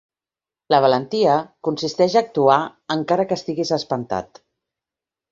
La 0.75 0.77
valentia 0.83 1.33
consisteix 1.67 2.15
a 2.17 2.23
actuar 2.25 2.57
encara 2.95 3.25
que 3.33 3.37
estiguis 3.41 3.73
espantat. 3.77 4.41